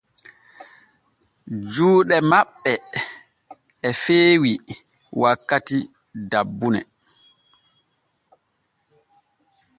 Juuɗe 1.71 2.17
maɓɓ 2.31 2.63
e 3.87 3.89
feewi 4.01 4.51
wakkati 5.21 5.77
dabbune. 6.31 6.79